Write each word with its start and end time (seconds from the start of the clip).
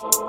you 0.00 0.27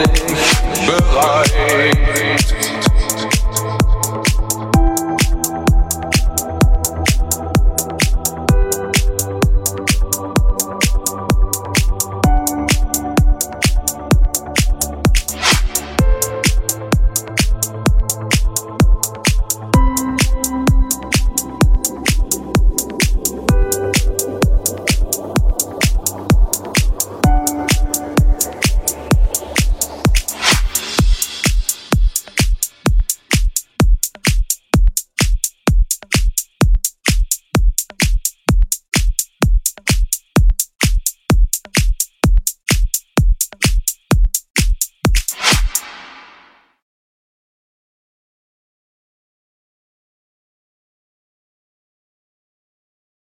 Ich 0.00 0.31